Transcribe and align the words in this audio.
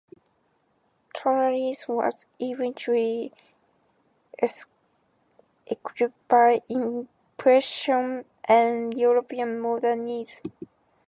Tonalism 1.15 1.93
was 1.93 2.25
eventually 2.39 3.31
eclipsed 4.41 4.67
by 6.27 6.61
Impressionism 6.69 8.25
and 8.45 8.95
European 8.95 9.59
modernism. 9.59 10.51